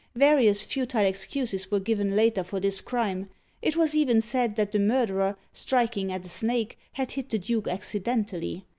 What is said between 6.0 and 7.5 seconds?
at a snake, had hit the